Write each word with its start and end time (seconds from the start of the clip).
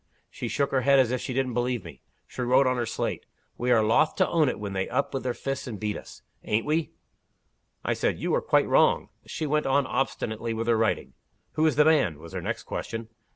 She 0.31 0.47
shook 0.47 0.71
her 0.71 0.81
head 0.81 0.97
as 0.97 1.11
if 1.11 1.21
she 1.21 1.31
didn't 1.31 1.53
believe 1.53 1.83
me. 1.83 2.01
She 2.25 2.41
wrote 2.41 2.65
on 2.65 2.75
her 2.75 2.87
slate, 2.87 3.27
'We 3.59 3.69
are 3.71 3.83
loth 3.83 4.15
to 4.15 4.27
own 4.27 4.49
it 4.49 4.59
when 4.59 4.73
they 4.73 4.89
up 4.89 5.13
with 5.13 5.21
their 5.21 5.35
fists 5.35 5.67
and 5.67 5.79
beat 5.79 5.95
us 5.95 6.23
ain't 6.43 6.65
we?' 6.65 6.93
I 7.85 7.93
said, 7.93 8.17
'You 8.17 8.33
are 8.33 8.41
quite 8.41 8.67
wrong.' 8.67 9.09
She 9.27 9.45
went 9.45 9.67
on 9.67 9.85
obstinately 9.85 10.55
with 10.55 10.65
her 10.65 10.75
writing. 10.75 11.13
'Who 11.51 11.67
is 11.67 11.75
the 11.75 11.85
man?' 11.85 12.17
was 12.17 12.33
her 12.33 12.41
next 12.41 12.63
question. 12.63 13.09